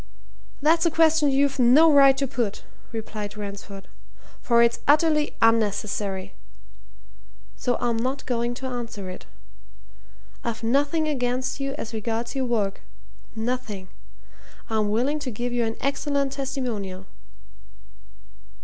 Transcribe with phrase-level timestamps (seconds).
[0.63, 3.87] "That's a question you've no right to put," replied Ransford,
[4.41, 6.33] "for it's utterly unnecessary.
[7.55, 9.27] So I'm not going to answer it.
[10.43, 12.81] I've nothing against you as regards your work
[13.35, 13.89] nothing!
[14.71, 17.05] I'm willing to give you an excellent testimonial."